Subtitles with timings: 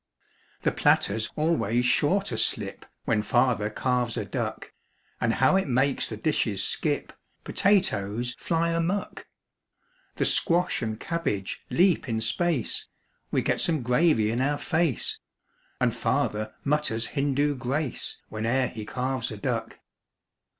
[0.63, 4.73] The platter's always sure to slip When Father carves a duck.
[5.19, 7.13] And how it makes the dishes skip!
[7.43, 9.27] Potatoes fly amuck!
[10.15, 12.87] The squash and cabbage leap in space
[13.29, 15.19] We get some gravy in our face
[15.79, 19.77] And Father mutters Hindu grace Whene'er he carves a duck.